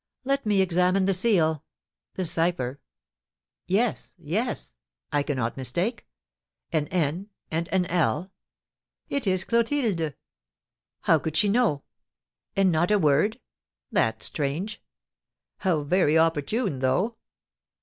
[0.23, 1.63] Let me examine the seal,
[2.15, 2.79] the cipher.
[3.67, 4.73] Yes, yes,
[5.11, 6.07] I cannot mistake;
[6.71, 8.31] an N and an L,
[9.09, 10.15] it is Clotilde!
[11.01, 11.83] How could she know?
[12.55, 13.39] And not a word,
[13.91, 14.81] that's strange!
[15.57, 17.17] How very opportune, though!